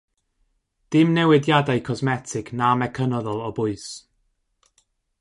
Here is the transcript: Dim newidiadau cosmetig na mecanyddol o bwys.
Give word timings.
Dim 0.95 1.11
newidiadau 1.17 1.83
cosmetig 1.91 2.51
na 2.63 2.73
mecanyddol 2.83 3.45
o 3.51 3.55
bwys. 3.61 3.89